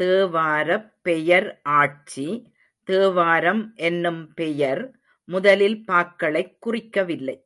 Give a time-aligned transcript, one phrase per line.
[0.00, 2.26] தேவாரப் பெயர் ஆட்சி
[2.84, 4.82] தேவாரம் என்னும் பெயர்
[5.24, 7.36] முதலில் பாக்களைக் குறிக்கவில்லை.